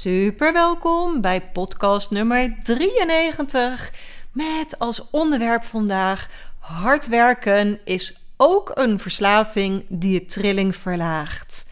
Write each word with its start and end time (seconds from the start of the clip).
Super 0.00 0.52
welkom 0.52 1.20
bij 1.20 1.42
podcast 1.42 2.10
nummer 2.10 2.56
93 2.62 3.92
met 4.32 4.78
als 4.78 5.10
onderwerp 5.10 5.64
vandaag 5.64 6.28
hard 6.58 7.08
werken 7.08 7.80
is 7.84 8.20
ook 8.36 8.70
een 8.74 8.98
verslaving 8.98 9.84
die 9.88 10.12
je 10.12 10.24
trilling 10.24 10.76
verlaagt. 10.76 11.66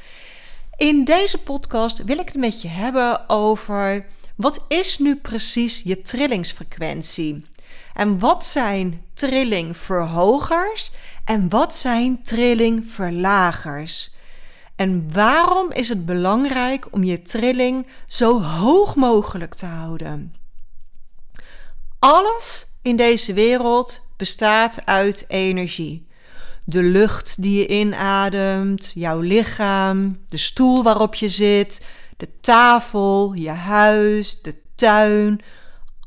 In 0.76 1.04
deze 1.04 1.42
podcast 1.42 2.04
wil 2.04 2.18
ik 2.18 2.26
het 2.26 2.36
met 2.36 2.62
je 2.62 2.68
hebben 2.68 3.28
over 3.28 4.06
wat 4.34 4.64
is 4.68 4.98
nu 4.98 5.16
precies 5.16 5.82
je 5.84 6.00
trillingsfrequentie? 6.00 7.46
En 7.94 8.18
wat 8.18 8.44
zijn 8.44 9.04
trillingverhogers 9.14 10.90
en 11.24 11.48
wat 11.48 11.74
zijn 11.74 12.22
trillingverlagers? 12.22 14.15
En 14.76 15.12
waarom 15.12 15.72
is 15.72 15.88
het 15.88 16.06
belangrijk 16.06 16.86
om 16.90 17.04
je 17.04 17.22
trilling 17.22 17.86
zo 18.06 18.42
hoog 18.42 18.94
mogelijk 18.94 19.54
te 19.54 19.66
houden? 19.66 20.34
Alles 21.98 22.66
in 22.82 22.96
deze 22.96 23.32
wereld 23.32 24.00
bestaat 24.16 24.86
uit 24.86 25.24
energie. 25.28 26.06
De 26.64 26.82
lucht 26.82 27.42
die 27.42 27.58
je 27.58 27.66
inademt, 27.66 28.92
jouw 28.94 29.20
lichaam, 29.20 30.18
de 30.28 30.36
stoel 30.36 30.82
waarop 30.82 31.14
je 31.14 31.28
zit, 31.28 31.86
de 32.16 32.28
tafel, 32.40 33.32
je 33.32 33.50
huis, 33.50 34.42
de 34.42 34.54
tuin, 34.74 35.40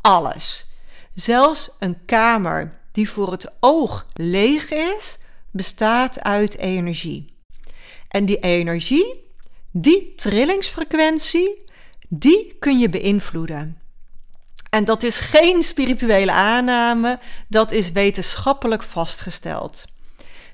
alles. 0.02 0.68
Zelfs 1.14 1.72
een 1.80 2.06
kamer 2.06 2.80
die 2.92 3.10
voor 3.10 3.32
het 3.32 3.56
oog 3.60 4.06
leeg 4.14 4.72
is, 4.72 5.18
bestaat 5.52 6.22
uit 6.22 6.58
energie. 6.58 7.39
En 8.10 8.26
die 8.26 8.38
energie, 8.38 9.24
die 9.72 10.14
trillingsfrequentie, 10.16 11.66
die 12.08 12.56
kun 12.60 12.80
je 12.80 12.90
beïnvloeden. 12.90 13.78
En 14.70 14.86
dat 14.86 15.04
is 15.04 15.20
geen 15.20 15.64
spirituele 15.64 16.32
aanname, 16.32 17.20
dat 17.48 17.72
is 17.72 17.92
wetenschappelijk 17.92 18.84
vastgesteld. 18.84 19.86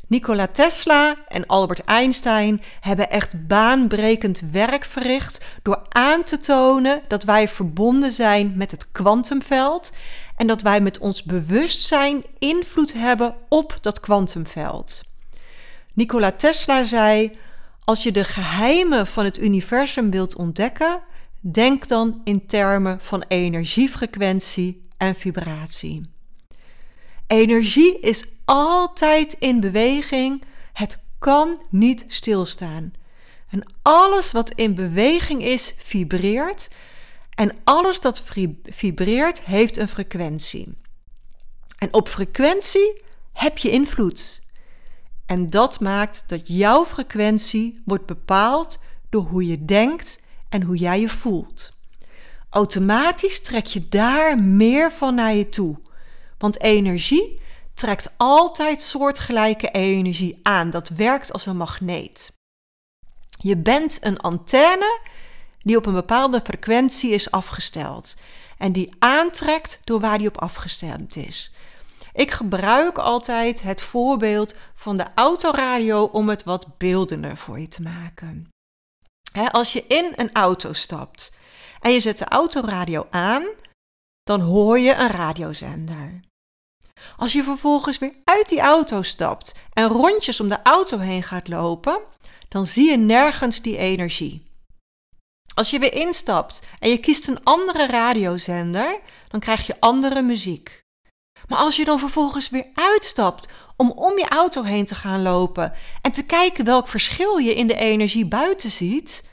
Nikola 0.07 0.47
Tesla 0.47 1.15
en 1.27 1.45
Albert 1.45 1.83
Einstein 1.83 2.61
hebben 2.79 3.09
echt 3.09 3.47
baanbrekend 3.47 4.41
werk 4.51 4.85
verricht 4.85 5.45
door 5.63 5.85
aan 5.89 6.23
te 6.23 6.37
tonen 6.37 7.01
dat 7.07 7.23
wij 7.23 7.47
verbonden 7.47 8.11
zijn 8.11 8.53
met 8.55 8.71
het 8.71 8.91
kwantumveld 8.91 9.91
en 10.35 10.47
dat 10.47 10.61
wij 10.61 10.81
met 10.81 10.97
ons 10.97 11.23
bewustzijn 11.23 12.23
invloed 12.39 12.93
hebben 12.93 13.35
op 13.49 13.77
dat 13.81 13.99
kwantumveld. 13.99 15.03
Nikola 15.95 16.31
Tesla 16.31 16.83
zei: 16.83 17.37
Als 17.83 18.03
je 18.03 18.11
de 18.11 18.23
geheimen 18.23 19.07
van 19.07 19.25
het 19.25 19.37
universum 19.37 20.11
wilt 20.11 20.35
ontdekken, 20.35 21.01
denk 21.39 21.87
dan 21.87 22.21
in 22.23 22.45
termen 22.45 23.01
van 23.01 23.23
energiefrequentie 23.27 24.81
en 24.97 25.15
vibratie. 25.15 26.13
Energie 27.27 27.99
is 27.99 28.25
altijd 28.45 29.35
in 29.39 29.59
beweging. 29.59 30.43
Het 30.73 30.99
kan 31.19 31.61
niet 31.69 32.03
stilstaan. 32.07 32.93
En 33.49 33.73
alles 33.81 34.31
wat 34.31 34.51
in 34.51 34.75
beweging 34.75 35.43
is, 35.43 35.73
vibreert. 35.77 36.69
En 37.35 37.55
alles 37.63 37.99
dat 37.99 38.23
vibreert, 38.63 39.41
heeft 39.41 39.77
een 39.77 39.87
frequentie. 39.87 40.77
En 41.77 41.93
op 41.93 42.09
frequentie 42.09 43.01
heb 43.33 43.57
je 43.57 43.69
invloed. 43.69 44.44
En 45.35 45.49
dat 45.49 45.79
maakt 45.79 46.23
dat 46.27 46.41
jouw 46.43 46.85
frequentie 46.85 47.81
wordt 47.85 48.05
bepaald 48.05 48.79
door 49.09 49.23
hoe 49.23 49.47
je 49.47 49.65
denkt 49.65 50.21
en 50.49 50.61
hoe 50.61 50.77
jij 50.77 50.99
je 50.99 51.09
voelt. 51.09 51.71
Automatisch 52.49 53.41
trek 53.41 53.65
je 53.65 53.89
daar 53.89 54.43
meer 54.43 54.91
van 54.91 55.15
naar 55.15 55.33
je 55.33 55.49
toe. 55.49 55.77
Want 56.37 56.61
energie 56.61 57.41
trekt 57.73 58.13
altijd 58.17 58.83
soortgelijke 58.83 59.71
energie 59.71 60.39
aan. 60.43 60.69
Dat 60.69 60.89
werkt 60.89 61.33
als 61.33 61.45
een 61.45 61.57
magneet. 61.57 62.31
Je 63.37 63.57
bent 63.57 63.97
een 64.01 64.19
antenne 64.19 64.99
die 65.61 65.77
op 65.77 65.85
een 65.85 65.93
bepaalde 65.93 66.41
frequentie 66.41 67.11
is 67.11 67.31
afgesteld 67.31 68.15
en 68.57 68.71
die 68.71 68.95
aantrekt 68.99 69.79
door 69.83 69.99
waar 69.99 70.17
die 70.17 70.27
op 70.27 70.37
afgestemd 70.37 71.15
is. 71.15 71.53
Ik 72.15 72.31
gebruik 72.31 72.97
altijd 72.97 73.61
het 73.61 73.81
voorbeeld 73.81 74.55
van 74.75 74.95
de 74.95 75.05
autoradio 75.15 76.03
om 76.03 76.29
het 76.29 76.43
wat 76.43 76.77
beeldender 76.77 77.37
voor 77.37 77.59
je 77.59 77.67
te 77.67 77.81
maken. 77.81 78.49
als 79.51 79.73
je 79.73 79.85
in 79.87 80.13
een 80.15 80.33
auto 80.33 80.73
stapt 80.73 81.33
en 81.79 81.91
je 81.91 81.99
zet 81.99 82.17
de 82.17 82.25
autoradio 82.25 83.07
aan, 83.09 83.45
dan 84.23 84.41
hoor 84.41 84.79
je 84.79 84.93
een 84.93 85.09
radiozender. 85.09 86.19
Als 87.17 87.33
je 87.33 87.43
vervolgens 87.43 87.97
weer 87.97 88.13
uit 88.23 88.49
die 88.49 88.59
auto 88.59 89.01
stapt 89.01 89.55
en 89.73 89.87
rondjes 89.87 90.39
om 90.39 90.47
de 90.47 90.61
auto 90.63 90.97
heen 90.97 91.23
gaat 91.23 91.47
lopen, 91.47 91.99
dan 92.49 92.65
zie 92.65 92.89
je 92.89 92.97
nergens 92.97 93.61
die 93.61 93.77
energie. 93.77 94.43
Als 95.53 95.69
je 95.69 95.79
weer 95.79 95.93
instapt 95.93 96.61
en 96.79 96.89
je 96.89 96.97
kiest 96.97 97.27
een 97.27 97.43
andere 97.43 97.87
radiozender, 97.87 98.99
dan 99.27 99.39
krijg 99.39 99.67
je 99.67 99.79
andere 99.79 100.21
muziek. 100.21 100.84
Maar 101.47 101.59
als 101.59 101.75
je 101.75 101.85
dan 101.85 101.99
vervolgens 101.99 102.49
weer 102.49 102.67
uitstapt 102.73 103.47
om 103.75 103.91
om 103.91 104.17
je 104.17 104.27
auto 104.27 104.63
heen 104.63 104.85
te 104.85 104.95
gaan 104.95 105.21
lopen 105.21 105.73
en 106.01 106.11
te 106.11 106.25
kijken 106.25 106.65
welk 106.65 106.87
verschil 106.87 107.37
je 107.37 107.55
in 107.55 107.67
de 107.67 107.75
energie 107.75 108.25
buiten 108.25 108.71
ziet, 108.71 109.23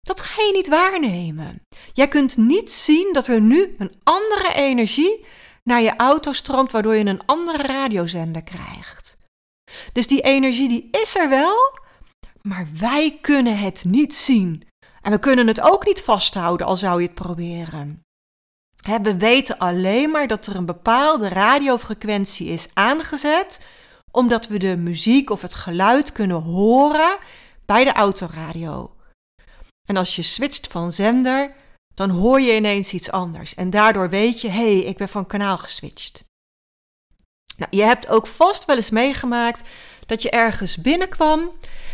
dat 0.00 0.20
ga 0.20 0.42
je 0.42 0.52
niet 0.52 0.68
waarnemen. 0.68 1.62
Jij 1.92 2.08
kunt 2.08 2.36
niet 2.36 2.72
zien 2.72 3.12
dat 3.12 3.26
er 3.26 3.40
nu 3.40 3.74
een 3.78 3.94
andere 4.02 4.52
energie 4.52 5.24
naar 5.64 5.82
je 5.82 5.96
auto 5.96 6.32
stroomt, 6.32 6.72
waardoor 6.72 6.94
je 6.94 7.04
een 7.04 7.26
andere 7.26 7.62
radiozender 7.62 8.42
krijgt. 8.42 9.18
Dus 9.92 10.06
die 10.06 10.20
energie 10.20 10.68
die 10.68 10.88
is 10.90 11.16
er 11.16 11.28
wel, 11.28 11.78
maar 12.42 12.68
wij 12.78 13.18
kunnen 13.20 13.58
het 13.58 13.84
niet 13.84 14.14
zien. 14.14 14.66
En 15.02 15.10
we 15.10 15.18
kunnen 15.18 15.46
het 15.46 15.60
ook 15.60 15.86
niet 15.86 16.02
vasthouden, 16.02 16.66
al 16.66 16.76
zou 16.76 17.00
je 17.00 17.06
het 17.06 17.14
proberen. 17.14 18.02
We 18.82 19.16
weten 19.16 19.58
alleen 19.58 20.10
maar 20.10 20.26
dat 20.26 20.46
er 20.46 20.56
een 20.56 20.66
bepaalde 20.66 21.28
radiofrequentie 21.28 22.48
is 22.48 22.68
aangezet, 22.74 23.66
omdat 24.10 24.46
we 24.46 24.58
de 24.58 24.76
muziek 24.76 25.30
of 25.30 25.42
het 25.42 25.54
geluid 25.54 26.12
kunnen 26.12 26.42
horen 26.42 27.18
bij 27.66 27.84
de 27.84 27.92
autoradio. 27.92 28.92
En 29.88 29.96
als 29.96 30.16
je 30.16 30.22
switcht 30.22 30.66
van 30.66 30.92
zender, 30.92 31.54
dan 31.94 32.10
hoor 32.10 32.40
je 32.40 32.54
ineens 32.54 32.92
iets 32.92 33.10
anders. 33.10 33.54
En 33.54 33.70
daardoor 33.70 34.10
weet 34.10 34.40
je, 34.40 34.48
hé, 34.48 34.74
hey, 34.74 34.78
ik 34.78 34.96
ben 34.96 35.08
van 35.08 35.26
kanaal 35.26 35.58
geswitcht. 35.58 36.24
Nou, 37.56 37.70
je 37.76 37.82
hebt 37.82 38.08
ook 38.08 38.26
vast 38.26 38.64
wel 38.64 38.76
eens 38.76 38.90
meegemaakt 38.90 39.62
dat 40.06 40.22
je 40.22 40.30
ergens 40.30 40.76
binnenkwam 40.76 41.50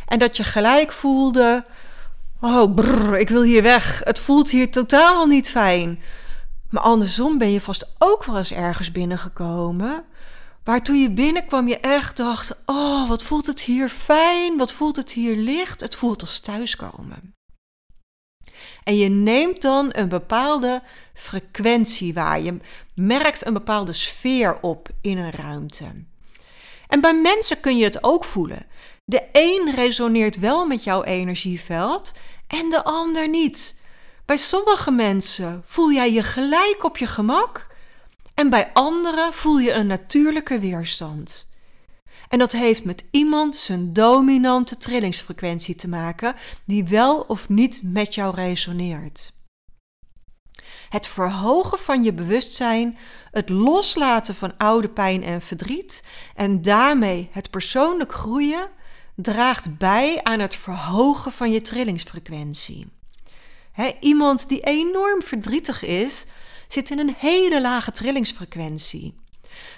en 0.06 0.18
dat 0.18 0.36
je 0.36 0.44
gelijk 0.44 0.92
voelde: 0.92 1.64
Oh, 2.40 2.74
brrr, 2.74 3.18
ik 3.18 3.28
wil 3.28 3.42
hier 3.42 3.62
weg. 3.62 4.00
Het 4.04 4.20
voelt 4.20 4.50
hier 4.50 4.70
totaal 4.70 5.26
niet 5.26 5.50
fijn. 5.50 6.02
Maar 6.74 6.82
andersom 6.82 7.38
ben 7.38 7.50
je 7.50 7.60
vast 7.60 7.92
ook 7.98 8.24
wel 8.24 8.36
eens 8.36 8.52
ergens 8.52 8.92
binnengekomen. 8.92 10.04
Waar 10.64 10.82
toen 10.82 11.00
je 11.00 11.10
binnenkwam 11.10 11.68
je 11.68 11.78
echt 11.78 12.16
dacht: 12.16 12.62
Oh, 12.66 13.08
wat 13.08 13.22
voelt 13.22 13.46
het 13.46 13.60
hier 13.60 13.88
fijn? 13.88 14.56
Wat 14.56 14.72
voelt 14.72 14.96
het 14.96 15.12
hier 15.12 15.36
licht? 15.36 15.80
Het 15.80 15.96
voelt 15.96 16.20
als 16.20 16.40
thuiskomen. 16.40 17.34
En 18.84 18.96
je 18.96 19.08
neemt 19.08 19.62
dan 19.62 19.88
een 19.92 20.08
bepaalde 20.08 20.82
frequentie 21.14 22.14
waar. 22.14 22.40
Je 22.40 22.56
merkt 22.94 23.46
een 23.46 23.52
bepaalde 23.52 23.92
sfeer 23.92 24.60
op 24.60 24.88
in 25.00 25.18
een 25.18 25.32
ruimte. 25.32 25.84
En 26.88 27.00
bij 27.00 27.14
mensen 27.14 27.60
kun 27.60 27.76
je 27.76 27.84
het 27.84 28.04
ook 28.04 28.24
voelen. 28.24 28.66
De 29.04 29.22
een 29.32 29.72
resoneert 29.74 30.38
wel 30.38 30.66
met 30.66 30.84
jouw 30.84 31.02
energieveld 31.02 32.12
en 32.46 32.70
de 32.70 32.84
ander 32.84 33.28
niet. 33.28 33.82
Bij 34.24 34.36
sommige 34.36 34.90
mensen 34.90 35.62
voel 35.66 35.92
jij 35.92 36.12
je 36.12 36.22
gelijk 36.22 36.84
op 36.84 36.96
je 36.96 37.06
gemak 37.06 37.66
en 38.34 38.50
bij 38.50 38.70
anderen 38.72 39.32
voel 39.32 39.58
je 39.58 39.72
een 39.72 39.86
natuurlijke 39.86 40.58
weerstand. 40.58 41.52
En 42.28 42.38
dat 42.38 42.52
heeft 42.52 42.84
met 42.84 43.04
iemand 43.10 43.54
zijn 43.54 43.92
dominante 43.92 44.76
trillingsfrequentie 44.76 45.74
te 45.74 45.88
maken, 45.88 46.34
die 46.64 46.84
wel 46.84 47.20
of 47.20 47.48
niet 47.48 47.80
met 47.82 48.14
jou 48.14 48.34
resoneert. 48.34 49.32
Het 50.88 51.06
verhogen 51.06 51.78
van 51.78 52.02
je 52.02 52.12
bewustzijn, 52.12 52.98
het 53.30 53.48
loslaten 53.48 54.34
van 54.34 54.56
oude 54.56 54.88
pijn 54.88 55.22
en 55.22 55.40
verdriet 55.40 56.04
en 56.34 56.62
daarmee 56.62 57.28
het 57.32 57.50
persoonlijk 57.50 58.12
groeien 58.12 58.68
draagt 59.16 59.78
bij 59.78 60.20
aan 60.22 60.40
het 60.40 60.56
verhogen 60.56 61.32
van 61.32 61.50
je 61.50 61.60
trillingsfrequentie. 61.60 62.86
Iemand 64.00 64.48
die 64.48 64.60
enorm 64.60 65.22
verdrietig 65.22 65.84
is, 65.84 66.24
zit 66.68 66.90
in 66.90 66.98
een 66.98 67.14
hele 67.18 67.60
lage 67.60 67.90
trillingsfrequentie. 67.90 69.14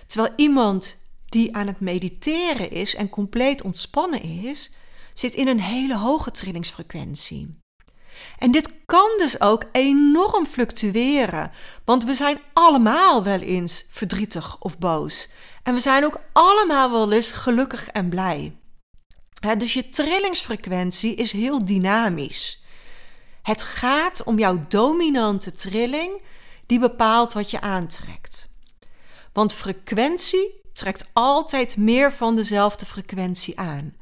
Terwijl 0.06 0.32
iemand 0.36 0.96
die 1.28 1.56
aan 1.56 1.66
het 1.66 1.80
mediteren 1.80 2.70
is 2.70 2.94
en 2.94 3.08
compleet 3.08 3.62
ontspannen 3.62 4.22
is, 4.22 4.70
zit 5.14 5.34
in 5.34 5.48
een 5.48 5.60
hele 5.60 5.96
hoge 5.96 6.30
trillingsfrequentie. 6.30 7.58
En 8.38 8.50
dit 8.50 8.70
kan 8.86 9.10
dus 9.16 9.40
ook 9.40 9.64
enorm 9.72 10.46
fluctueren, 10.46 11.50
want 11.84 12.04
we 12.04 12.14
zijn 12.14 12.40
allemaal 12.52 13.24
wel 13.24 13.40
eens 13.40 13.84
verdrietig 13.90 14.60
of 14.60 14.78
boos. 14.78 15.28
En 15.62 15.74
we 15.74 15.80
zijn 15.80 16.04
ook 16.04 16.20
allemaal 16.32 16.90
wel 16.90 17.12
eens 17.12 17.30
gelukkig 17.30 17.88
en 17.88 18.08
blij. 18.08 18.56
dus 19.58 19.72
je 19.72 19.88
trillingsfrequentie 19.88 21.14
is 21.14 21.32
heel 21.32 21.64
dynamisch. 21.64 22.64
Het 23.46 23.62
gaat 23.62 24.22
om 24.24 24.38
jouw 24.38 24.64
dominante 24.68 25.52
trilling 25.52 26.22
die 26.66 26.78
bepaalt 26.78 27.32
wat 27.32 27.50
je 27.50 27.60
aantrekt. 27.60 28.48
Want 29.32 29.54
frequentie 29.54 30.60
trekt 30.72 31.04
altijd 31.12 31.76
meer 31.76 32.12
van 32.12 32.36
dezelfde 32.36 32.86
frequentie 32.86 33.58
aan. 33.58 33.94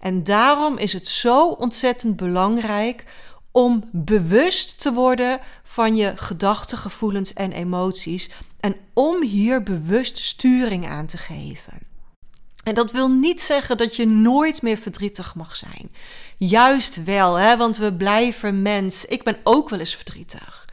En 0.00 0.24
daarom 0.24 0.78
is 0.78 0.92
het 0.92 1.08
zo 1.08 1.48
ontzettend 1.48 2.16
belangrijk 2.16 3.04
om 3.50 3.88
bewust 3.92 4.80
te 4.80 4.92
worden 4.92 5.40
van 5.62 5.96
je 5.96 6.12
gedachten, 6.16 6.78
gevoelens 6.78 7.32
en 7.32 7.52
emoties 7.52 8.30
en 8.60 8.76
om 8.94 9.22
hier 9.22 9.62
bewust 9.62 10.18
sturing 10.18 10.88
aan 10.88 11.06
te 11.06 11.18
geven. 11.18 11.79
En 12.64 12.74
dat 12.74 12.90
wil 12.90 13.08
niet 13.08 13.40
zeggen 13.40 13.76
dat 13.76 13.96
je 13.96 14.06
nooit 14.06 14.62
meer 14.62 14.76
verdrietig 14.76 15.34
mag 15.34 15.56
zijn. 15.56 15.90
Juist 16.36 17.04
wel, 17.04 17.34
hè, 17.34 17.56
want 17.56 17.76
we 17.76 17.92
blijven 17.92 18.62
mens. 18.62 19.04
Ik 19.04 19.22
ben 19.22 19.38
ook 19.42 19.68
wel 19.68 19.78
eens 19.78 19.94
verdrietig. 19.94 20.68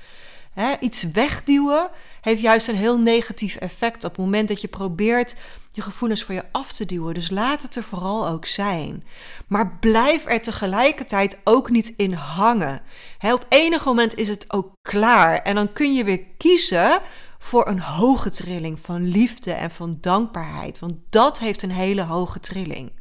Hè, 0.53 0.75
iets 0.79 1.03
wegduwen 1.03 1.89
heeft 2.21 2.41
juist 2.41 2.67
een 2.67 2.75
heel 2.75 2.99
negatief 2.99 3.55
effect 3.55 4.03
op 4.03 4.11
het 4.11 4.19
moment 4.19 4.47
dat 4.47 4.61
je 4.61 4.67
probeert 4.67 5.35
je 5.71 5.81
gevoelens 5.81 6.23
voor 6.23 6.35
je 6.35 6.43
af 6.51 6.71
te 6.71 6.85
duwen. 6.85 7.13
Dus 7.13 7.29
laat 7.29 7.61
het 7.61 7.75
er 7.75 7.83
vooral 7.83 8.27
ook 8.27 8.45
zijn. 8.45 9.03
Maar 9.47 9.77
blijf 9.79 10.25
er 10.25 10.41
tegelijkertijd 10.41 11.37
ook 11.43 11.69
niet 11.69 11.93
in 11.97 12.13
hangen. 12.13 12.81
op 13.21 13.45
enig 13.49 13.85
moment 13.85 14.15
is 14.15 14.27
het 14.27 14.45
ook 14.47 14.71
klaar. 14.81 15.41
En 15.41 15.55
dan 15.55 15.73
kun 15.73 15.93
je 15.93 16.03
weer 16.03 16.23
kiezen 16.37 16.99
voor 17.47 17.67
een 17.67 17.79
hoge 17.79 18.29
trilling 18.29 18.79
van 18.79 19.07
liefde 19.07 19.51
en 19.51 19.71
van 19.71 19.97
dankbaarheid. 20.01 20.79
Want 20.79 20.95
dat 21.09 21.39
heeft 21.39 21.61
een 21.61 21.71
hele 21.71 22.01
hoge 22.01 22.39
trilling. 22.39 22.91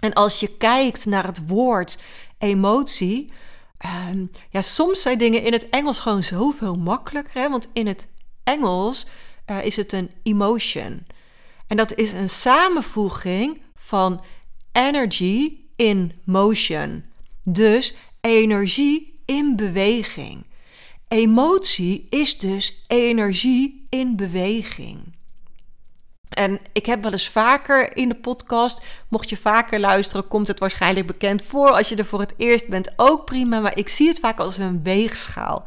En 0.00 0.12
als 0.12 0.40
je 0.40 0.56
kijkt 0.56 1.06
naar 1.06 1.26
het 1.26 1.46
woord 1.46 2.02
emotie. 2.38 3.32
Um, 4.08 4.30
ja, 4.50 4.60
soms 4.60 5.02
zijn 5.02 5.18
dingen 5.18 5.42
in 5.42 5.52
het 5.52 5.68
Engels 5.68 5.98
gewoon 5.98 6.22
zoveel 6.22 6.74
makkelijker. 6.74 7.34
Hè? 7.34 7.48
Want 7.48 7.68
in 7.72 7.86
het 7.86 8.08
Engels 8.44 9.06
uh, 9.46 9.64
is 9.64 9.76
het 9.76 9.92
een 9.92 10.10
emotion. 10.22 11.06
En 11.66 11.76
dat 11.76 11.94
is 11.94 12.12
een 12.12 12.30
samenvoeging 12.30 13.62
van 13.74 14.24
energy 14.72 15.56
in 15.76 16.12
motion. 16.24 17.04
Dus 17.42 17.94
energie 18.20 19.14
in 19.24 19.56
beweging. 19.56 20.44
Emotie 21.12 22.06
is 22.10 22.38
dus 22.38 22.84
energie 22.86 23.84
in 23.88 24.16
beweging. 24.16 25.14
En 26.28 26.60
ik 26.72 26.86
heb 26.86 27.02
wel 27.02 27.12
eens 27.12 27.28
vaker 27.28 27.96
in 27.96 28.08
de 28.08 28.14
podcast, 28.14 28.84
mocht 29.08 29.28
je 29.28 29.36
vaker 29.36 29.80
luisteren, 29.80 30.28
komt 30.28 30.48
het 30.48 30.58
waarschijnlijk 30.58 31.06
bekend 31.06 31.42
voor. 31.42 31.70
Als 31.70 31.88
je 31.88 31.96
er 31.96 32.04
voor 32.04 32.20
het 32.20 32.34
eerst 32.36 32.68
bent, 32.68 32.92
ook 32.96 33.24
prima. 33.24 33.60
Maar 33.60 33.78
ik 33.78 33.88
zie 33.88 34.08
het 34.08 34.18
vaak 34.18 34.38
als 34.38 34.58
een 34.58 34.82
weegschaal. 34.82 35.64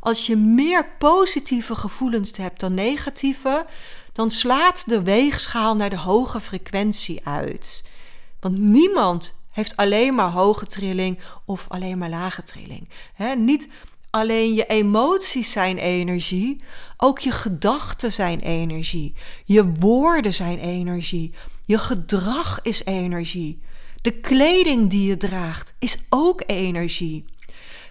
Als 0.00 0.26
je 0.26 0.36
meer 0.36 0.86
positieve 0.98 1.74
gevoelens 1.74 2.36
hebt 2.36 2.60
dan 2.60 2.74
negatieve, 2.74 3.66
dan 4.12 4.30
slaat 4.30 4.88
de 4.88 5.02
weegschaal 5.02 5.76
naar 5.76 5.90
de 5.90 5.98
hoge 5.98 6.40
frequentie 6.40 7.26
uit. 7.26 7.88
Want 8.40 8.58
niemand 8.58 9.34
heeft 9.50 9.76
alleen 9.76 10.14
maar 10.14 10.30
hoge 10.30 10.66
trilling 10.66 11.18
of 11.44 11.66
alleen 11.68 11.98
maar 11.98 12.10
lage 12.10 12.42
trilling. 12.42 12.88
niet 13.36 13.68
alleen 14.10 14.54
je 14.54 14.66
emoties 14.66 15.52
zijn 15.52 15.78
energie, 15.78 16.62
ook 16.96 17.18
je 17.18 17.30
gedachten 17.30 18.12
zijn 18.12 18.40
energie. 18.40 19.14
Je 19.44 19.72
woorden 19.72 20.34
zijn 20.34 20.58
energie. 20.58 21.34
Je 21.64 21.78
gedrag 21.78 22.62
is 22.62 22.84
energie. 22.84 23.62
De 24.02 24.12
kleding 24.12 24.90
die 24.90 25.06
je 25.08 25.16
draagt 25.16 25.74
is 25.78 25.98
ook 26.08 26.42
energie. 26.46 27.24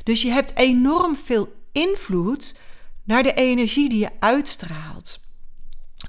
Dus 0.03 0.21
je 0.21 0.29
hebt 0.29 0.55
enorm 0.55 1.15
veel 1.15 1.53
invloed 1.71 2.59
naar 3.03 3.23
de 3.23 3.33
energie 3.33 3.89
die 3.89 3.99
je 3.99 4.09
uitstraalt. 4.19 5.19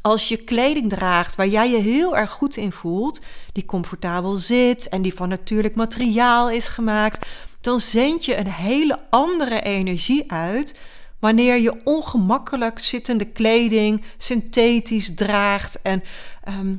Als 0.03 0.29
je 0.29 0.37
kleding 0.37 0.89
draagt 0.89 1.37
waar 1.37 1.49
jij 1.49 1.71
je 1.71 1.79
heel 1.79 2.17
erg 2.17 2.31
goed 2.31 2.57
in 2.57 2.73
voelt, 2.73 3.21
die 3.53 3.65
comfortabel 3.65 4.37
zit 4.37 4.89
en 4.89 5.03
die 5.03 5.15
van 5.15 5.29
natuurlijk 5.29 5.75
materiaal 5.75 6.51
is 6.51 6.69
gemaakt, 6.69 7.27
dan 7.61 7.81
zend 7.81 8.25
je 8.25 8.37
een 8.37 8.53
hele 8.53 9.01
andere 9.11 9.61
energie 9.61 10.33
uit 10.33 10.81
wanneer 11.19 11.59
je 11.59 11.81
ongemakkelijk 11.85 12.79
zittende 12.79 13.25
kleding 13.25 14.05
synthetisch 14.17 15.15
draagt. 15.15 15.83
En 15.83 16.03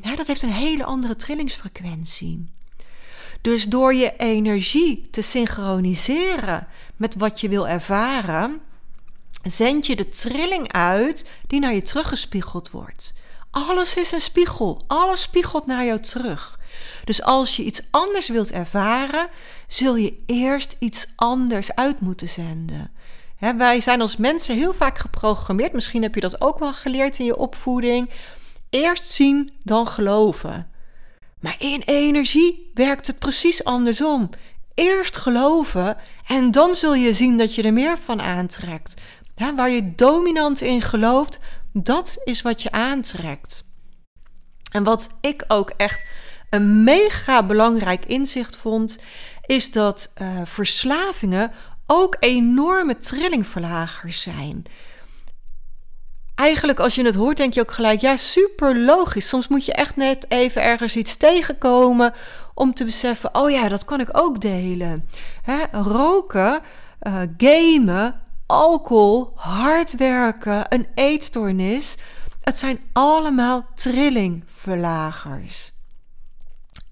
ja, 0.01 0.15
dat 0.15 0.27
heeft 0.27 0.41
een 0.41 0.51
hele 0.51 0.83
andere 0.83 1.15
trillingsfrequentie. 1.15 2.49
Dus 3.41 3.65
door 3.65 3.93
je 3.93 4.13
energie 4.17 5.07
te 5.11 5.21
synchroniseren 5.21 6.67
met 6.95 7.15
wat 7.15 7.41
je 7.41 7.49
wil 7.49 7.67
ervaren, 7.67 8.59
zend 9.43 9.85
je 9.85 9.95
de 9.95 10.07
trilling 10.07 10.71
uit 10.71 11.29
die 11.47 11.59
naar 11.59 11.73
je 11.73 11.81
teruggespiegeld 11.81 12.71
wordt. 12.71 13.13
Alles 13.51 13.95
is 13.95 14.11
een 14.11 14.21
spiegel. 14.21 14.83
Alles 14.87 15.21
spiegelt 15.21 15.65
naar 15.65 15.85
jou 15.85 15.99
terug. 15.99 16.58
Dus 17.03 17.23
als 17.23 17.55
je 17.55 17.63
iets 17.63 17.81
anders 17.91 18.27
wilt 18.27 18.51
ervaren, 18.51 19.27
zul 19.67 19.95
je 19.95 20.23
eerst 20.25 20.75
iets 20.79 21.07
anders 21.15 21.75
uit 21.75 21.99
moeten 21.99 22.27
zenden. 22.27 22.91
wij 23.57 23.81
zijn 23.81 24.01
als 24.01 24.17
mensen 24.17 24.55
heel 24.55 24.73
vaak 24.73 24.97
geprogrammeerd. 24.97 25.73
Misschien 25.73 26.01
heb 26.01 26.15
je 26.15 26.21
dat 26.21 26.41
ook 26.41 26.59
wel 26.59 26.73
geleerd 26.73 27.19
in 27.19 27.25
je 27.25 27.37
opvoeding. 27.37 28.09
Eerst 28.69 29.05
zien, 29.05 29.51
dan 29.63 29.87
geloven. 29.87 30.67
Maar 31.39 31.55
in 31.59 31.81
energie 31.85 32.71
werkt 32.73 33.07
het 33.07 33.19
precies 33.19 33.63
andersom. 33.63 34.29
Eerst 34.73 35.17
geloven 35.17 35.97
en 36.27 36.51
dan 36.51 36.75
zul 36.75 36.93
je 36.93 37.13
zien 37.13 37.37
dat 37.37 37.55
je 37.55 37.61
er 37.61 37.73
meer 37.73 37.97
van 37.97 38.21
aantrekt. 38.21 38.93
Waar 39.55 39.69
je 39.69 39.95
dominant 39.95 40.61
in 40.61 40.81
gelooft, 40.81 41.37
dat 41.73 42.21
is 42.23 42.41
wat 42.41 42.61
je 42.61 42.71
aantrekt. 42.71 43.63
En 44.71 44.83
wat 44.83 45.09
ik 45.21 45.43
ook 45.47 45.69
echt 45.77 46.05
een 46.49 46.83
mega 46.83 47.43
belangrijk 47.43 48.05
inzicht 48.05 48.57
vond, 48.57 48.97
is 49.45 49.71
dat 49.71 50.13
uh, 50.21 50.27
verslavingen 50.43 51.51
ook 51.85 52.15
enorme 52.19 52.97
trillingverlagers 52.97 54.21
zijn. 54.21 54.63
Eigenlijk 56.35 56.79
als 56.79 56.95
je 56.95 57.05
het 57.05 57.15
hoort, 57.15 57.37
denk 57.37 57.53
je 57.53 57.61
ook 57.61 57.71
gelijk, 57.71 58.01
ja, 58.01 58.15
super 58.15 58.79
logisch. 58.79 59.27
Soms 59.27 59.47
moet 59.47 59.65
je 59.65 59.73
echt 59.73 59.95
net 59.95 60.25
even 60.29 60.63
ergens 60.63 60.95
iets 60.95 61.17
tegenkomen 61.17 62.13
om 62.53 62.73
te 62.73 62.85
beseffen, 62.85 63.35
oh 63.35 63.49
ja, 63.49 63.67
dat 63.67 63.85
kan 63.85 63.99
ik 63.99 64.09
ook 64.11 64.41
delen. 64.41 65.09
Hè, 65.41 65.63
roken, 65.71 66.61
uh, 67.01 67.21
gamen, 67.37 68.21
alcohol, 68.45 69.31
hard 69.35 69.97
werken, 69.97 70.65
een 70.69 70.87
eetstoornis. 70.95 71.97
Het 72.41 72.59
zijn 72.59 72.79
allemaal 72.93 73.65
trillingverlagers. 73.75 75.71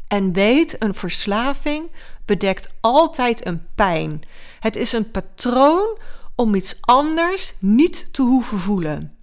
En 0.08 0.34
weet, 0.34 0.84
een 0.84 0.94
verslaving 0.94 1.92
bedekt 2.26 2.70
altijd 2.82 3.46
een 3.46 3.68
pijn. 3.76 4.22
Het 4.60 4.76
is 4.76 4.92
een 4.92 5.12
patroon 5.12 5.98
om 6.36 6.56
iets 6.56 6.78
anders 6.82 7.54
niet 7.60 8.14
te 8.14 8.22
hoeven 8.22 8.60
voelen. 8.60 9.18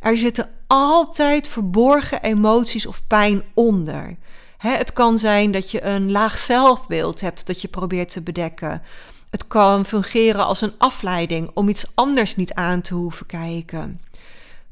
Er 0.00 0.16
zitten 0.16 0.50
altijd 0.66 1.48
verborgen 1.48 2.22
emoties 2.22 2.86
of 2.86 3.06
pijn 3.06 3.42
onder. 3.54 4.16
het 4.56 4.92
kan 4.92 5.18
zijn 5.18 5.50
dat 5.50 5.70
je 5.70 5.84
een 5.84 6.10
laag 6.10 6.38
zelfbeeld 6.38 7.20
hebt 7.20 7.46
dat 7.46 7.60
je 7.60 7.68
probeert 7.68 8.10
te 8.12 8.20
bedekken. 8.20 8.82
Het 9.30 9.46
kan 9.46 9.86
fungeren 9.86 10.46
als 10.46 10.60
een 10.60 10.74
afleiding 10.78 11.50
om 11.54 11.68
iets 11.68 11.84
anders 11.94 12.36
niet 12.36 12.54
aan 12.54 12.80
te 12.80 12.94
hoeven 12.94 13.26
kijken. 13.26 14.00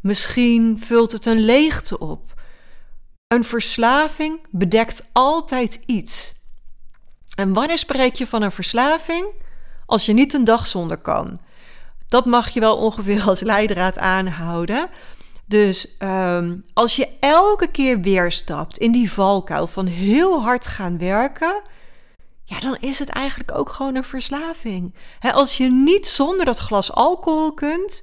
Misschien 0.00 0.80
vult 0.80 1.12
het 1.12 1.26
een 1.26 1.40
leegte 1.40 1.98
op. 1.98 2.37
Een 3.28 3.44
verslaving 3.44 4.40
bedekt 4.50 5.08
altijd 5.12 5.80
iets. 5.86 6.32
En 7.34 7.52
wanneer 7.52 7.78
spreek 7.78 8.14
je 8.14 8.26
van 8.26 8.42
een 8.42 8.52
verslaving? 8.52 9.26
Als 9.86 10.06
je 10.06 10.12
niet 10.12 10.32
een 10.32 10.44
dag 10.44 10.66
zonder 10.66 10.96
kan. 10.96 11.38
Dat 12.08 12.24
mag 12.24 12.48
je 12.48 12.60
wel 12.60 12.76
ongeveer 12.76 13.22
als 13.22 13.40
leidraad 13.40 13.98
aanhouden. 13.98 14.88
Dus 15.46 15.96
ehm, 15.98 16.56
als 16.72 16.96
je 16.96 17.08
elke 17.20 17.70
keer 17.70 18.00
weer 18.00 18.32
stapt 18.32 18.78
in 18.78 18.92
die 18.92 19.12
valkuil 19.12 19.66
van 19.66 19.86
heel 19.86 20.42
hard 20.42 20.66
gaan 20.66 20.98
werken, 20.98 21.62
ja, 22.44 22.60
dan 22.60 22.76
is 22.80 22.98
het 22.98 23.08
eigenlijk 23.08 23.58
ook 23.58 23.70
gewoon 23.70 23.94
een 23.94 24.04
verslaving. 24.04 24.94
als 25.20 25.56
je 25.56 25.70
niet 25.70 26.06
zonder 26.06 26.44
dat 26.44 26.58
glas 26.58 26.92
alcohol 26.92 27.52
kunt, 27.52 28.02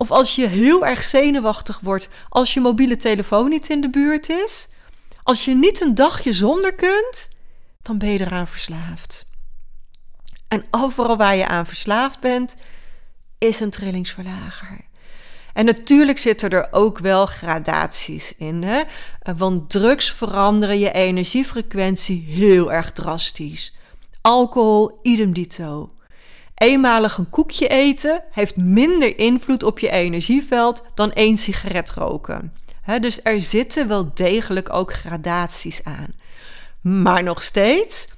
of 0.00 0.10
als 0.10 0.34
je 0.34 0.46
heel 0.46 0.86
erg 0.86 1.02
zenuwachtig 1.02 1.80
wordt 1.80 2.08
als 2.28 2.54
je 2.54 2.60
mobiele 2.60 2.96
telefoon 2.96 3.48
niet 3.48 3.68
in 3.68 3.80
de 3.80 3.90
buurt 3.90 4.28
is, 4.28 4.68
als 5.22 5.44
je 5.44 5.54
niet 5.54 5.80
een 5.80 5.94
dagje 5.94 6.32
zonder 6.32 6.74
kunt, 6.74 7.28
dan 7.82 7.98
ben 7.98 8.08
je 8.08 8.20
eraan 8.20 8.46
verslaafd. 8.46 9.26
En 10.48 10.64
overal 10.70 11.16
waar 11.16 11.36
je 11.36 11.46
aan 11.46 11.66
verslaafd 11.66 12.20
bent, 12.20 12.56
is 13.38 13.60
een 13.60 13.70
trillingsverlager. 13.70 14.80
En 15.52 15.64
natuurlijk 15.64 16.18
zitten 16.18 16.50
er 16.50 16.68
ook 16.70 16.98
wel 16.98 17.26
gradaties 17.26 18.34
in. 18.36 18.62
Hè? 18.62 18.82
Want 19.36 19.70
drugs 19.70 20.12
veranderen 20.12 20.78
je 20.78 20.92
energiefrequentie 20.92 22.22
heel 22.22 22.72
erg 22.72 22.92
drastisch. 22.92 23.76
Alcohol, 24.20 24.98
idem 25.02 25.32
dito. 25.32 25.90
Eenmalig 26.62 27.18
een 27.18 27.30
koekje 27.30 27.68
eten 27.68 28.22
heeft 28.30 28.56
minder 28.56 29.18
invloed 29.18 29.62
op 29.62 29.78
je 29.78 29.90
energieveld 29.90 30.82
dan 30.94 31.12
één 31.12 31.36
sigaret 31.36 31.90
roken. 31.90 32.54
dus 33.00 33.20
er 33.22 33.40
zitten 33.40 33.88
wel 33.88 34.14
degelijk 34.14 34.72
ook 34.72 34.92
gradaties 34.92 35.84
aan. 35.84 36.14
Maar 36.80 37.22
nog 37.22 37.42
steeds, 37.42 38.08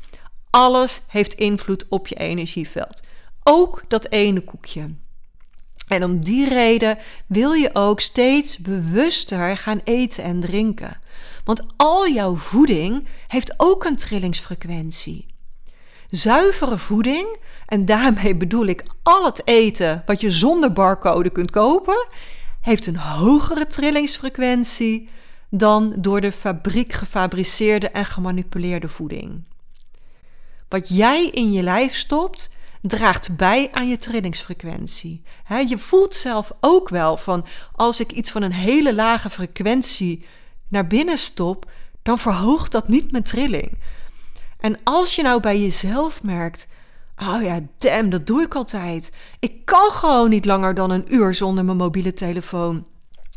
alles 0.51 1.01
heeft 1.09 1.35
invloed 1.35 1.85
op 1.89 2.07
je 2.07 2.15
energieveld. 2.15 3.01
Ook 3.43 3.83
dat 3.89 4.11
ene 4.11 4.41
koekje. 4.41 4.95
En 5.89 6.05
om 6.05 6.25
die 6.25 6.49
reden 6.49 6.99
wil 7.27 7.53
je 7.53 7.71
ook 7.73 8.01
steeds 8.01 8.59
bewuster 8.59 9.57
gaan 9.57 9.81
eten 9.85 10.25
en 10.25 10.41
drinken. 10.41 10.97
Want 11.45 11.63
al 11.77 12.09
jouw 12.09 12.37
voeding 12.37 13.07
heeft 13.29 13.55
ook 13.57 13.85
een 13.85 13.97
trillingsfrequentie. 13.97 15.27
Zuivere 16.11 16.79
voeding, 16.79 17.39
en 17.73 17.85
daarmee 17.85 18.37
bedoel 18.37 18.67
ik 18.67 18.85
al 19.02 19.25
het 19.25 19.43
eten 19.45 20.02
wat 20.07 20.21
je 20.21 20.31
zonder 20.31 20.73
barcode 20.73 21.31
kunt 21.31 21.50
kopen, 21.50 22.07
heeft 22.61 22.87
een 22.87 22.97
hogere 22.97 23.67
trillingsfrequentie 23.67 25.09
dan 25.50 25.95
door 25.99 26.21
de 26.21 26.33
fabriek 26.33 26.93
gefabriceerde 26.93 27.88
en 27.88 28.05
gemanipuleerde 28.05 28.88
voeding. 28.88 29.45
Wat 30.69 30.88
jij 30.88 31.26
in 31.26 31.52
je 31.52 31.62
lijf 31.62 31.95
stopt, 31.95 32.50
draagt 32.83 33.37
bij 33.37 33.69
aan 33.73 33.88
je 33.88 33.97
trillingsfrequentie. 33.97 35.23
je 35.69 35.79
voelt 35.79 36.14
zelf 36.14 36.52
ook 36.61 36.88
wel 36.88 37.17
van 37.17 37.45
als 37.75 38.00
ik 38.00 38.12
iets 38.12 38.31
van 38.31 38.43
een 38.43 38.52
hele 38.52 38.95
lage 38.95 39.31
frequentie 39.31 40.25
naar 40.69 40.87
binnen 40.87 41.19
stop, 41.19 41.71
dan 42.02 42.19
verhoogt 42.19 42.73
dat 42.73 42.88
niet 42.88 43.12
mijn 43.12 43.25
trilling. 43.25 43.79
En 44.61 44.79
als 44.85 45.14
je 45.14 45.23
nou 45.23 45.41
bij 45.41 45.61
jezelf 45.61 46.23
merkt, 46.23 46.69
oh 47.29 47.43
ja, 47.43 47.61
damn, 47.79 48.11
dat 48.11 48.26
doe 48.26 48.43
ik 48.43 48.55
altijd. 48.55 49.12
Ik 49.38 49.64
kan 49.64 49.91
gewoon 49.91 50.31
niet 50.31 50.45
langer 50.45 50.75
dan 50.75 50.91
een 50.91 51.14
uur 51.14 51.35
zonder 51.35 51.64
mijn 51.64 51.76
mobiele 51.76 52.12
telefoon. 52.12 52.87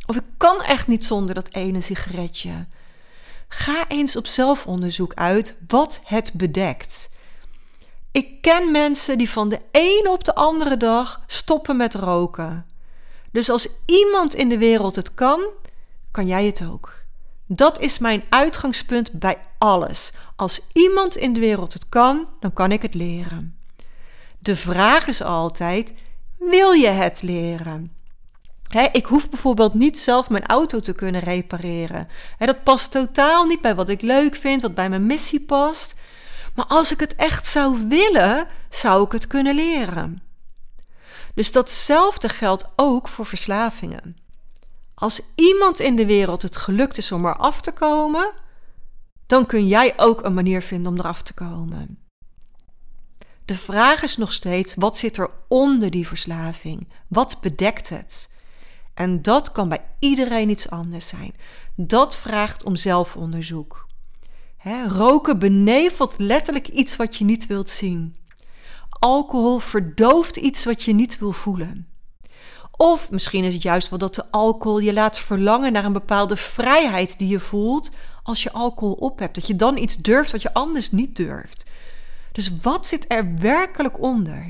Of 0.06 0.15
ik 0.15 0.24
kan 0.38 0.62
echt 0.62 0.88
niet 0.88 1.06
zonder 1.06 1.36
dat 1.36 1.54
ene 1.54 1.82
sigaretje. 1.82 2.65
Ga 3.48 3.88
eens 3.88 4.15
op 4.15 4.27
zelfonderzoek 4.27 5.13
uit 5.13 5.56
wat 5.68 6.00
het 6.04 6.34
bedekt. 6.34 7.13
Ik 8.12 8.42
ken 8.42 8.72
mensen 8.72 9.18
die 9.18 9.30
van 9.30 9.50
de 9.50 9.60
ene 9.72 10.10
op 10.12 10.24
de 10.24 10.36
andere 10.36 10.77
dag 10.77 11.22
stoppen 11.27 11.77
met 11.77 11.94
roken. 11.94 12.65
Dus 13.32 13.50
als 13.50 13.68
iemand 13.86 14.36
in 14.36 14.50
de 14.50 14.58
wereld 14.58 14.96
het 14.96 15.13
kan, 15.13 15.44
kan 16.12 16.27
jij 16.27 16.46
het 16.46 16.63
ook. 16.72 16.94
Dat 17.48 17.80
is 17.80 17.98
mijn 17.98 18.24
uitgangspunt 18.30 19.12
bij 19.12 19.38
alles. 19.58 20.12
Als 20.36 20.62
iemand 20.74 21.15
in 21.15 21.34
de 21.34 21.39
wereld 21.39 21.74
het 21.74 21.89
kan, 21.89 22.27
dan 22.39 22.54
kan 22.54 22.72
ik 22.72 22.82
het 22.82 22.94
leren. 22.94 23.58
De 24.46 24.56
vraag 24.56 25.08
is 25.08 25.22
altijd: 25.22 25.94
wil 26.38 26.72
je 26.72 26.88
het 26.88 27.22
leren? 27.22 27.92
ik 28.92 29.06
hoef 29.06 29.30
bijvoorbeeld 29.30 29.74
niet 29.74 30.00
zelf 30.00 30.30
mijn 30.30 30.46
auto 30.46 30.80
te 30.80 30.94
kunnen 30.94 31.22
repareren. 31.22 32.08
dat 32.38 32.64
past 32.64 32.92
totaal 32.92 33.46
niet 33.46 33.62
bij 33.62 33.75
wat 33.75 33.90
ik 33.90 34.02
leuk 34.02 34.36
vind, 34.36 34.62
wat 34.62 34.74
bij 34.74 34.90
mijn 34.90 35.06
missie 35.06 35.42
past. 35.42 35.94
Maar 36.56 36.66
als 36.66 36.92
ik 36.92 37.00
het 37.00 37.16
echt 37.16 37.48
zou 37.48 37.88
willen, 37.88 38.48
zou 38.70 39.06
ik 39.06 39.12
het 39.12 39.28
kunnen 39.28 39.56
leren. 39.56 40.22
Dus 41.34 41.52
datzelfde 41.52 42.30
geldt 42.30 42.66
ook 42.75 43.08
voor 43.08 43.25
verslavingen. 43.25 44.18
Als 44.96 45.22
iemand 45.36 45.80
in 45.80 45.96
de 45.96 46.06
wereld 46.06 46.42
het 46.42 46.58
gelukt 46.58 46.98
is 46.98 47.12
om 47.12 47.25
eraf 47.25 47.62
te 47.62 47.72
komen, 47.72 48.32
dan 49.25 49.46
kun 49.46 49.68
jij 49.68 49.94
ook 49.98 50.24
een 50.24 50.34
manier 50.34 50.62
vinden 50.62 50.92
om 50.92 51.00
eraf 51.00 51.22
te 51.22 51.34
komen. 51.34 52.05
De 53.46 53.56
vraag 53.58 54.04
is 54.04 54.18
nog 54.18 54.34
steeds: 54.34 54.74
wat 54.75 54.98
zit 54.98 55.18
er 55.18 55.30
onder 55.48 55.92
die 55.92 56.08
verslaving? 56.08 56.88
Wat 57.08 57.38
bedekt 57.42 57.90
het? 57.90 58.30
En 58.94 59.22
dat 59.22 59.52
kan 59.52 59.70
bij 59.70 59.86
iedereen 60.00 60.50
iets 60.50 60.70
anders 60.70 61.08
zijn. 61.08 61.34
Dat 61.75 62.18
vraagt 62.18 62.64
om 62.64 62.75
zelfonderzoek 62.75 63.86
roken 64.88 65.40
benevelt 65.40 66.14
letterlijk 66.18 66.68
iets 66.68 66.96
wat 66.96 67.16
je 67.16 67.25
niet 67.25 67.48
wilt 67.48 67.70
zien. 67.70 68.16
Alcohol 68.90 69.60
verdooft 69.60 70.38
iets 70.38 70.66
wat 70.66 70.84
je 70.84 70.94
niet 70.94 71.20
wil 71.20 71.32
voelen. 71.32 71.88
Of 72.72 73.12
misschien 73.12 73.44
is 73.44 73.54
het 73.54 73.62
juist 73.62 73.90
wel 73.90 74.00
dat 74.00 74.16
de 74.16 74.32
alcohol 74.32 74.80
je 74.80 74.94
laat 74.94 75.20
verlangen 75.20 75.72
naar 75.72 75.86
een 75.86 75.94
bepaalde 75.94 76.38
vrijheid 76.38 77.20
die 77.20 77.28
je 77.28 77.40
voelt 77.40 77.90
als 78.24 78.44
je 78.44 78.52
alcohol 78.52 78.94
op 78.94 79.20
hebt. 79.20 79.36
Dat 79.36 79.48
je 79.48 79.56
dan 79.56 79.78
iets 79.78 79.96
durft 79.96 80.32
wat 80.32 80.42
je 80.42 80.54
anders 80.54 80.92
niet 80.92 81.16
durft. 81.16 81.64
Dus 82.36 82.51
wat 82.62 82.88
zit 82.88 83.06
er 83.08 83.38
werkelijk 83.38 84.00
onder? 84.01 84.50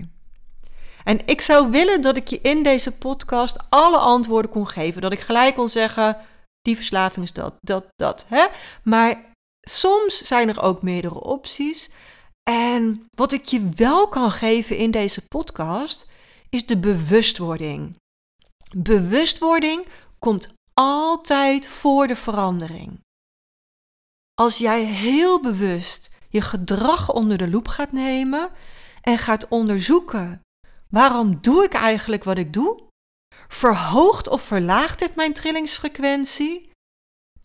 En 1.04 1.28
ik 1.28 1.42
zou 1.42 1.70
willen 1.70 2.02
dat 2.02 2.18
ik 2.18 2.28
je 2.28 2.42
in 2.42 2.64
deze 2.64 2.92
podcast 2.92 3.58
alle 3.70 3.98
antwoorden 3.98 4.52
kon 4.52 4.68
geven. 4.68 5.02
Dat 5.02 5.12
ik 5.12 5.20
gelijk 5.20 5.56
kon 5.56 5.70
zeggen: 5.70 6.18
die 6.62 6.76
verslaving 6.76 7.26
is 7.26 7.34
dat, 7.34 7.56
dat, 7.60 7.86
dat. 7.96 8.26
Hè? 8.28 8.46
Maar 8.84 9.32
soms 9.62 10.22
zijn 10.22 10.50
er 10.50 10.62
ook 10.62 10.82
meerdere 10.82 11.22
opties. 11.22 11.90
En 12.50 13.08
wat 13.18 13.32
ik 13.32 13.46
je 13.46 13.70
wel 13.76 14.08
kan 14.08 14.32
geven 14.32 14.78
in 14.78 14.92
deze 14.92 15.22
podcast 15.28 16.08
is 16.50 16.66
de 16.66 16.78
bewustwording. 16.78 17.96
Bewustwording 18.76 19.86
komt 20.20 20.54
altijd 20.74 21.68
voor 21.68 22.08
de 22.08 22.16
verandering. 22.16 23.00
Als 24.34 24.58
jij 24.58 24.84
heel 24.84 25.42
bewust 25.42 26.10
je 26.36 26.42
gedrag 26.42 27.12
onder 27.12 27.38
de 27.38 27.50
loep 27.50 27.68
gaat 27.68 27.92
nemen 27.92 28.50
en 29.02 29.18
gaat 29.18 29.48
onderzoeken 29.48 30.42
waarom 30.90 31.42
doe 31.42 31.64
ik 31.64 31.74
eigenlijk 31.74 32.24
wat 32.24 32.38
ik 32.38 32.54
doe? 32.54 32.84
Verhoogt 33.48 34.28
of 34.28 34.42
verlaagt 34.42 35.00
dit 35.00 35.16
mijn 35.16 35.34
trillingsfrequentie? 35.34 36.74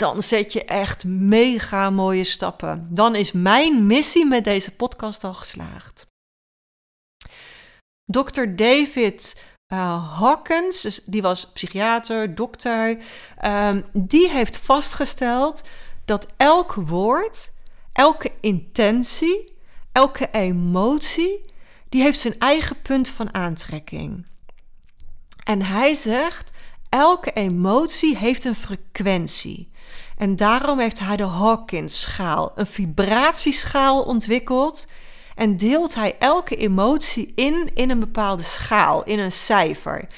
dan 0.01 0.23
zet 0.23 0.53
je 0.53 0.65
echt 0.65 1.05
mega 1.05 1.91
mooie 1.91 2.25
stappen. 2.25 2.89
Dan 2.91 3.15
is 3.15 3.33
mijn 3.33 3.87
missie 3.87 4.27
met 4.27 4.45
deze 4.45 4.75
podcast 4.75 5.25
al 5.25 5.35
geslaagd. 5.35 6.07
Dr. 8.05 8.45
David 8.57 9.45
uh, 9.73 10.19
Hawkins, 10.19 10.81
dus 10.81 11.05
die 11.05 11.23
was 11.23 11.53
psychiater, 11.53 12.35
dokter, 12.35 12.99
um, 13.45 13.85
die 13.93 14.29
heeft 14.29 14.57
vastgesteld 14.57 15.63
dat 16.05 16.27
elk 16.37 16.75
woord, 16.75 17.53
elke 17.93 18.33
intentie, 18.41 19.57
elke 19.93 20.31
emotie, 20.31 21.41
die 21.89 22.03
heeft 22.03 22.19
zijn 22.19 22.39
eigen 22.39 22.83
punt 22.83 23.09
van 23.09 23.35
aantrekking. 23.35 24.27
En 25.45 25.63
hij 25.63 25.95
zegt, 25.95 26.53
elke 26.89 27.33
emotie 27.33 28.17
heeft 28.17 28.45
een 28.45 28.55
frequentie. 28.55 29.71
En 30.17 30.37
daarom 30.37 30.79
heeft 30.79 30.99
hij 30.99 31.17
de 31.17 31.25
Hawkins-schaal, 31.25 32.53
een 32.55 32.67
vibratieschaal 32.67 34.03
ontwikkeld. 34.03 34.87
En 35.35 35.57
deelt 35.57 35.95
hij 35.95 36.17
elke 36.19 36.57
emotie 36.57 37.33
in 37.35 37.71
in 37.75 37.91
een 37.91 38.01
bepaalde 38.01 38.43
schaal, 38.43 39.05
in 39.05 39.19
een 39.19 39.33
cijfer. 39.33 40.09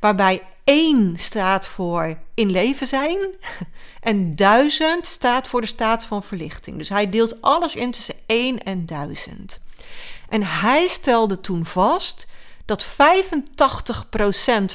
Waarbij 0.00 0.42
1 0.64 1.16
staat 1.16 1.66
voor 1.66 2.18
in 2.34 2.50
leven 2.50 2.86
zijn 2.86 3.18
en 4.00 4.36
1000 4.36 5.06
staat 5.06 5.48
voor 5.48 5.60
de 5.60 5.66
staat 5.66 6.04
van 6.04 6.22
verlichting. 6.22 6.78
Dus 6.78 6.88
hij 6.88 7.10
deelt 7.10 7.42
alles 7.42 7.76
in 7.76 7.90
tussen 7.90 8.14
1 8.26 8.62
en 8.62 8.86
1000. 8.86 9.60
En 10.28 10.42
hij 10.42 10.86
stelde 10.86 11.40
toen 11.40 11.64
vast 11.64 12.26
dat 12.64 12.86
85% 12.86 12.86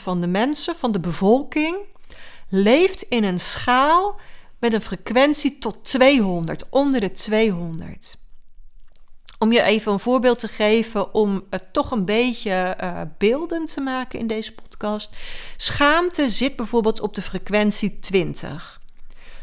van 0.02 0.22
de 0.22 0.28
mensen, 0.28 0.76
van 0.76 0.92
de 0.92 1.00
bevolking, 1.00 1.78
leeft 2.50 3.02
in 3.02 3.24
een 3.24 3.40
schaal 3.40 4.20
met 4.60 4.74
een 4.74 4.82
frequentie 4.82 5.58
tot 5.58 5.84
200, 5.84 6.64
onder 6.70 7.00
de 7.00 7.12
200. 7.12 8.18
Om 9.40 9.52
je 9.52 9.62
even 9.62 9.92
een 9.92 10.00
voorbeeld 10.00 10.40
te 10.40 10.48
geven 10.48 11.14
om 11.14 11.44
het 11.50 11.74
toch 11.74 11.92
een 11.92 12.06
beetje 12.06 12.78
uh, 12.82 13.02
beeldend 13.18 13.74
te 13.74 13.82
maken 13.82 14.20
in 14.20 14.28
deze 14.28 14.54
podcast. 14.54 15.16
Schaamte 15.58 16.30
zit 16.30 16.56
bijvoorbeeld 16.56 17.00
op 17.00 17.16
de 17.16 17.22
frequentie 17.22 18.00
20. 18.00 18.82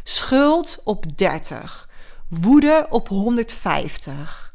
Schuld 0.05 0.81
op 0.85 1.19
30. 1.19 1.89
Woede 2.29 2.87
op 2.91 3.09
150. 3.09 4.55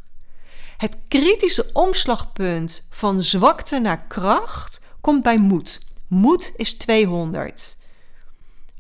Het 0.77 0.97
kritische 1.07 1.69
omslagpunt 1.73 2.87
van 2.89 3.21
zwakte 3.21 3.79
naar 3.79 4.05
kracht 4.07 4.81
komt 5.01 5.23
bij 5.23 5.37
moed. 5.37 5.79
Moed 6.07 6.53
is 6.55 6.73
200. 6.73 7.77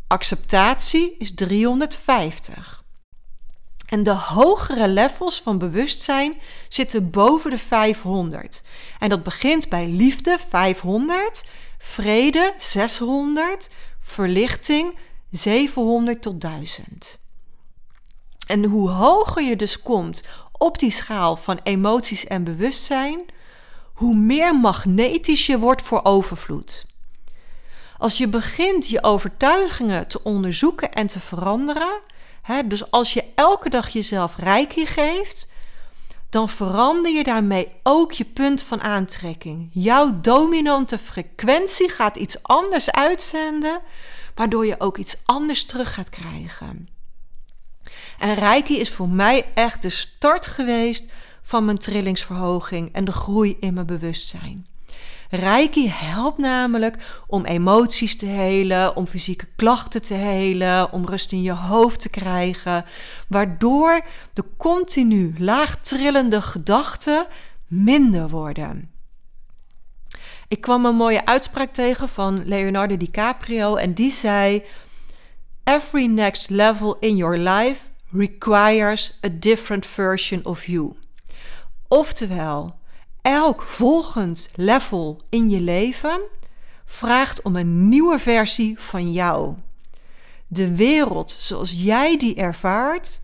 Acceptatie 0.07 1.15
is 1.17 1.33
350. 1.33 2.78
En 3.89 4.03
de 4.03 4.13
hogere 4.13 4.87
levels 4.87 5.41
van 5.41 5.57
bewustzijn 5.57 6.41
zitten 6.67 7.09
boven 7.09 7.49
de 7.49 7.57
500. 7.57 8.63
En 8.99 9.09
dat 9.09 9.23
begint 9.23 9.69
bij 9.69 9.87
liefde 9.87 10.37
500, 10.49 11.45
vrede 11.77 12.53
600, 12.57 13.69
verlichting 13.99 14.97
700 15.31 16.21
tot 16.21 16.41
1000. 16.41 17.19
En 18.47 18.63
hoe 18.63 18.89
hoger 18.89 19.43
je 19.43 19.55
dus 19.55 19.81
komt 19.81 20.23
op 20.51 20.79
die 20.79 20.91
schaal 20.91 21.35
van 21.35 21.59
emoties 21.63 22.25
en 22.25 22.43
bewustzijn, 22.43 23.25
hoe 23.93 24.15
meer 24.15 24.55
magnetisch 24.55 25.45
je 25.45 25.59
wordt 25.59 25.81
voor 25.81 26.03
overvloed. 26.03 26.85
Als 27.97 28.17
je 28.17 28.27
begint 28.27 28.87
je 28.87 29.03
overtuigingen 29.03 30.07
te 30.07 30.23
onderzoeken 30.23 30.91
en 30.91 31.07
te 31.07 31.19
veranderen, 31.19 32.01
dus 32.65 32.91
als 32.91 33.13
je 33.13 33.23
elke 33.35 33.69
dag 33.69 33.89
jezelf 33.89 34.35
reiki 34.35 34.85
geeft, 34.85 35.51
dan 36.29 36.49
verander 36.49 37.11
je 37.11 37.23
daarmee 37.23 37.71
ook 37.83 38.11
je 38.11 38.25
punt 38.25 38.63
van 38.63 38.81
aantrekking. 38.81 39.69
Jouw 39.71 40.19
dominante 40.21 40.97
frequentie 40.97 41.89
gaat 41.89 42.15
iets 42.15 42.43
anders 42.43 42.91
uitzenden, 42.91 43.81
waardoor 44.35 44.65
je 44.65 44.79
ook 44.79 44.97
iets 44.97 45.17
anders 45.25 45.65
terug 45.65 45.93
gaat 45.93 46.09
krijgen. 46.09 46.89
En 48.19 48.33
Reiki 48.33 48.79
is 48.79 48.89
voor 48.89 49.09
mij 49.09 49.45
echt 49.53 49.81
de 49.81 49.89
start 49.89 50.47
geweest 50.47 51.11
van 51.41 51.65
mijn 51.65 51.77
trillingsverhoging 51.77 52.93
en 52.93 53.05
de 53.05 53.11
groei 53.11 53.57
in 53.59 53.73
mijn 53.73 53.85
bewustzijn. 53.85 54.67
Reiki 55.29 55.89
helpt 55.89 56.37
namelijk 56.37 57.23
om 57.27 57.45
emoties 57.45 58.17
te 58.17 58.25
helen, 58.25 58.95
om 58.95 59.07
fysieke 59.07 59.47
klachten 59.55 60.01
te 60.01 60.13
helen, 60.13 60.91
om 60.91 61.05
rust 61.05 61.31
in 61.31 61.41
je 61.41 61.51
hoofd 61.51 62.01
te 62.01 62.09
krijgen, 62.09 62.85
waardoor 63.27 64.01
de 64.33 64.43
continu 64.57 65.35
laag 65.37 65.79
trillende 65.79 66.41
gedachten 66.41 67.25
minder 67.67 68.29
worden. 68.29 68.91
Ik 70.47 70.61
kwam 70.61 70.85
een 70.85 70.95
mooie 70.95 71.25
uitspraak 71.25 71.73
tegen 71.73 72.09
van 72.09 72.45
Leonardo 72.45 72.97
DiCaprio 72.97 73.75
en 73.75 73.93
die 73.93 74.11
zei: 74.11 74.63
Every 75.63 76.05
next 76.05 76.49
level 76.49 76.97
in 76.99 77.15
your 77.15 77.37
life 77.37 77.81
requires 78.11 79.19
a 79.25 79.29
different 79.31 79.85
version 79.85 80.45
of 80.45 80.65
you. 80.65 80.93
Oftewel, 81.87 82.78
elk 83.29 83.61
volgend 83.61 84.49
level 84.55 85.19
in 85.29 85.49
je 85.49 85.61
leven 85.61 86.21
vraagt 86.85 87.41
om 87.41 87.55
een 87.55 87.89
nieuwe 87.89 88.19
versie 88.19 88.79
van 88.79 89.11
jou. 89.11 89.55
De 90.47 90.75
wereld 90.75 91.31
zoals 91.31 91.83
jij 91.83 92.17
die 92.17 92.35
ervaart, 92.35 93.21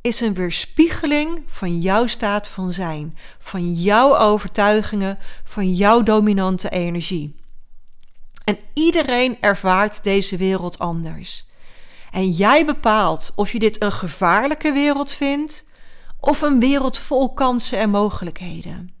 is 0.00 0.20
een 0.20 0.34
weerspiegeling 0.34 1.42
van 1.46 1.80
jouw 1.80 2.06
staat 2.06 2.48
van 2.48 2.72
zijn, 2.72 3.16
van 3.38 3.72
jouw 3.72 4.16
overtuigingen, 4.16 5.18
van 5.44 5.74
jouw 5.74 6.02
dominante 6.02 6.68
energie. 6.68 7.34
En 8.44 8.58
iedereen 8.74 9.40
ervaart 9.40 10.02
deze 10.02 10.36
wereld 10.36 10.78
anders. 10.78 11.46
En 12.10 12.30
jij 12.30 12.64
bepaalt 12.64 13.32
of 13.34 13.52
je 13.52 13.58
dit 13.58 13.82
een 13.82 13.92
gevaarlijke 13.92 14.72
wereld 14.72 15.12
vindt 15.12 15.64
of 16.20 16.42
een 16.42 16.60
wereld 16.60 16.98
vol 16.98 17.34
kansen 17.34 17.78
en 17.78 17.90
mogelijkheden. 17.90 18.97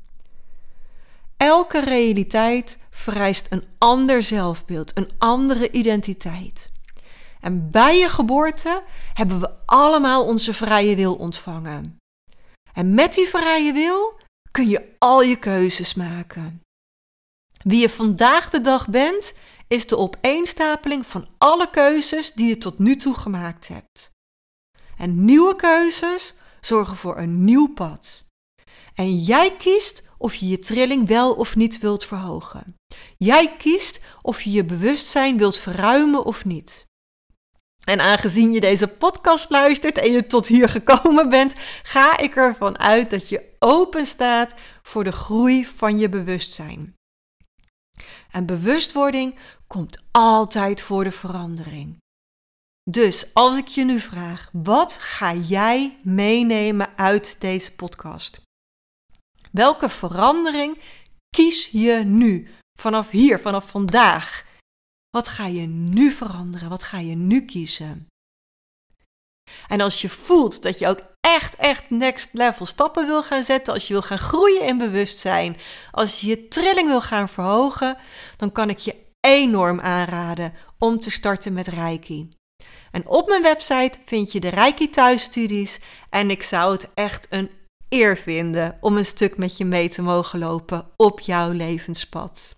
Elke 1.38 1.80
realiteit 1.80 2.78
vereist 2.90 3.46
een 3.50 3.64
ander 3.78 4.22
zelfbeeld, 4.22 4.96
een 4.96 5.10
andere 5.18 5.70
identiteit. 5.70 6.70
En 7.40 7.70
bij 7.70 7.98
je 7.98 8.08
geboorte 8.08 8.82
hebben 9.14 9.40
we 9.40 9.50
allemaal 9.66 10.24
onze 10.24 10.54
vrije 10.54 10.96
wil 10.96 11.14
ontvangen. 11.14 11.96
En 12.72 12.94
met 12.94 13.14
die 13.14 13.28
vrije 13.28 13.72
wil 13.72 14.20
kun 14.50 14.68
je 14.68 14.94
al 14.98 15.22
je 15.22 15.36
keuzes 15.36 15.94
maken. 15.94 16.60
Wie 17.62 17.80
je 17.80 17.90
vandaag 17.90 18.50
de 18.50 18.60
dag 18.60 18.88
bent, 18.88 19.34
is 19.68 19.86
de 19.86 19.96
opeenstapeling 19.96 21.06
van 21.06 21.28
alle 21.38 21.70
keuzes 21.70 22.32
die 22.32 22.48
je 22.48 22.58
tot 22.58 22.78
nu 22.78 22.96
toe 22.96 23.14
gemaakt 23.14 23.68
hebt. 23.68 24.10
En 24.96 25.24
nieuwe 25.24 25.56
keuzes 25.56 26.34
zorgen 26.60 26.96
voor 26.96 27.18
een 27.18 27.44
nieuw 27.44 27.72
pad. 27.72 28.24
En 28.94 29.16
jij 29.16 29.56
kiest 29.56 30.07
of 30.18 30.34
je 30.34 30.48
je 30.48 30.58
trilling 30.58 31.08
wel 31.08 31.32
of 31.34 31.56
niet 31.56 31.78
wilt 31.78 32.04
verhogen. 32.04 32.74
Jij 33.16 33.56
kiest 33.56 34.00
of 34.22 34.42
je 34.42 34.50
je 34.50 34.64
bewustzijn 34.64 35.36
wilt 35.36 35.58
verruimen 35.58 36.24
of 36.24 36.44
niet. 36.44 36.86
En 37.84 38.00
aangezien 38.00 38.52
je 38.52 38.60
deze 38.60 38.88
podcast 38.88 39.50
luistert 39.50 39.98
en 39.98 40.12
je 40.12 40.26
tot 40.26 40.46
hier 40.46 40.68
gekomen 40.68 41.28
bent, 41.28 41.54
ga 41.82 42.18
ik 42.18 42.36
ervan 42.36 42.78
uit 42.78 43.10
dat 43.10 43.28
je 43.28 43.56
open 43.58 44.06
staat 44.06 44.54
voor 44.82 45.04
de 45.04 45.12
groei 45.12 45.66
van 45.66 45.98
je 45.98 46.08
bewustzijn. 46.08 46.94
En 48.30 48.46
bewustwording 48.46 49.38
komt 49.66 50.02
altijd 50.10 50.80
voor 50.80 51.04
de 51.04 51.12
verandering. 51.12 51.96
Dus 52.90 53.34
als 53.34 53.56
ik 53.56 53.66
je 53.66 53.84
nu 53.84 54.00
vraag, 54.00 54.48
wat 54.52 54.92
ga 54.92 55.34
jij 55.34 55.96
meenemen 56.02 56.96
uit 56.96 57.36
deze 57.38 57.74
podcast? 57.74 58.40
Welke 59.52 59.88
verandering 59.88 60.78
kies 61.36 61.68
je 61.72 61.94
nu? 61.94 62.48
Vanaf 62.80 63.10
hier, 63.10 63.40
vanaf 63.40 63.70
vandaag. 63.70 64.44
Wat 65.10 65.28
ga 65.28 65.46
je 65.46 65.66
nu 65.66 66.10
veranderen? 66.10 66.68
Wat 66.68 66.82
ga 66.82 66.98
je 66.98 67.14
nu 67.14 67.44
kiezen? 67.44 68.06
En 69.68 69.80
als 69.80 70.00
je 70.00 70.08
voelt 70.08 70.62
dat 70.62 70.78
je 70.78 70.88
ook 70.88 71.00
echt, 71.20 71.56
echt 71.56 71.90
next 71.90 72.28
level 72.32 72.66
stappen 72.66 73.06
wil 73.06 73.22
gaan 73.22 73.42
zetten, 73.42 73.72
als 73.72 73.86
je 73.86 73.92
wil 73.92 74.02
gaan 74.02 74.18
groeien 74.18 74.62
in 74.62 74.78
bewustzijn, 74.78 75.56
als 75.90 76.20
je 76.20 76.26
je 76.26 76.48
trilling 76.48 76.88
wil 76.88 77.00
gaan 77.00 77.28
verhogen, 77.28 77.96
dan 78.36 78.52
kan 78.52 78.70
ik 78.70 78.78
je 78.78 78.94
enorm 79.20 79.80
aanraden 79.80 80.54
om 80.78 81.00
te 81.00 81.10
starten 81.10 81.52
met 81.52 81.66
Reiki. 81.66 82.28
En 82.90 83.06
op 83.06 83.28
mijn 83.28 83.42
website 83.42 83.98
vind 84.04 84.32
je 84.32 84.40
de 84.40 84.48
Reiki 84.48 84.90
thuisstudies 84.90 85.80
en 86.10 86.30
ik 86.30 86.42
zou 86.42 86.72
het 86.72 86.88
echt 86.94 87.26
een 87.30 87.50
eer 87.88 88.16
vinden 88.16 88.78
om 88.80 88.96
een 88.96 89.04
stuk 89.04 89.36
met 89.36 89.56
je 89.56 89.64
mee 89.64 89.88
te 89.88 90.02
mogen 90.02 90.38
lopen 90.38 90.86
op 90.96 91.20
jouw 91.20 91.50
levenspad. 91.50 92.56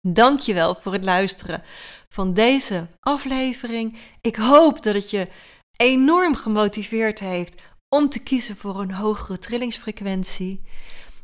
Dankjewel 0.00 0.74
voor 0.74 0.92
het 0.92 1.04
luisteren 1.04 1.62
van 2.08 2.34
deze 2.34 2.86
aflevering. 3.00 3.96
Ik 4.20 4.36
hoop 4.36 4.82
dat 4.82 4.94
het 4.94 5.10
je 5.10 5.28
enorm 5.76 6.34
gemotiveerd 6.34 7.18
heeft 7.18 7.62
om 7.88 8.08
te 8.08 8.22
kiezen 8.22 8.56
voor 8.56 8.80
een 8.80 8.92
hogere 8.92 9.38
trillingsfrequentie. 9.38 10.60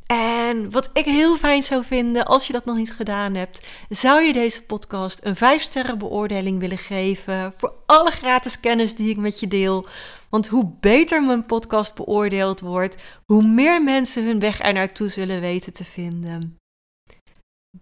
En 0.07 0.70
wat 0.70 0.90
ik 0.92 1.05
heel 1.05 1.37
fijn 1.37 1.62
zou 1.62 1.85
vinden, 1.85 2.27
als 2.27 2.46
je 2.46 2.53
dat 2.53 2.64
nog 2.64 2.77
niet 2.77 2.92
gedaan 2.92 3.35
hebt, 3.35 3.66
zou 3.88 4.22
je 4.22 4.33
deze 4.33 4.62
podcast 4.62 5.20
een 5.22 5.37
5-sterren 5.37 5.99
beoordeling 5.99 6.59
willen 6.59 6.79
geven 6.79 7.55
voor 7.57 7.72
alle 7.87 8.11
gratis 8.11 8.61
kennis 8.61 8.94
die 8.94 9.11
ik 9.11 9.16
met 9.16 9.40
je 9.40 9.49
deel. 9.49 9.87
Want 10.28 10.48
hoe 10.48 10.72
beter 10.80 11.22
mijn 11.22 11.46
podcast 11.46 11.94
beoordeeld 11.94 12.60
wordt, 12.60 12.96
hoe 13.24 13.42
meer 13.42 13.82
mensen 13.82 14.24
hun 14.24 14.38
weg 14.38 14.60
er 14.60 14.72
naartoe 14.72 15.08
zullen 15.08 15.40
weten 15.40 15.72
te 15.72 15.84
vinden. 15.84 16.56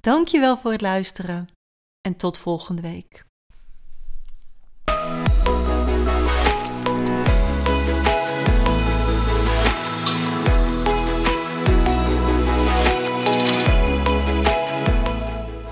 Dankjewel 0.00 0.56
voor 0.56 0.72
het 0.72 0.80
luisteren 0.80 1.48
en 2.00 2.16
tot 2.16 2.38
volgende 2.38 2.82
week. 2.82 3.24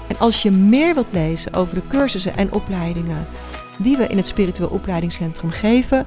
En 0.09 0.19
als 0.19 0.43
je 0.43 0.51
meer 0.51 0.95
wilt 0.95 1.13
lezen 1.13 1.53
over 1.53 1.75
de 1.75 1.87
cursussen 1.87 2.37
en 2.37 2.53
opleidingen 2.53 3.27
die 3.79 3.97
we 3.97 4.07
in 4.07 4.17
het 4.17 4.27
Spiritueel 4.27 4.69
Opleidingscentrum 4.69 5.51
geven, 5.51 6.07